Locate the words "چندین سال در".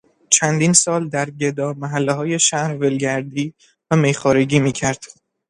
0.29-1.29